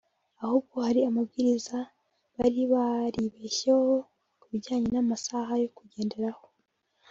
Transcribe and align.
ahubwo 0.43 0.75
hari 0.87 0.99
amabwiriza 1.09 1.77
bari 2.37 2.61
baribeshyeho 2.73 3.89
ku 4.41 4.45
bijyanye 4.51 4.87
n’amasaha 4.91 5.51
yo 5.61 5.69
kugenderaho 5.77 6.43